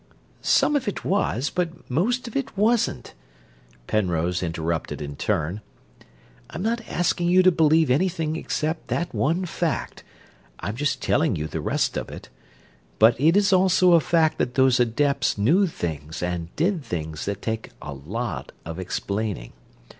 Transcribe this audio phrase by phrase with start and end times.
[0.41, 3.13] "Some of it was, but most of it wasn't,"
[3.85, 5.61] Penrose interrupted in turn.
[6.49, 10.03] "I'm not asking you to believe anything except that one fact;
[10.59, 12.29] I'm just telling you the rest of it.
[12.97, 17.43] But it is also a fact that those adepts knew things and did things that
[17.43, 19.53] take a lot of explaining.